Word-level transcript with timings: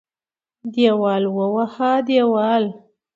دېوال 0.73 1.23
ووهه 1.35 1.91
دېوال. 2.07 2.63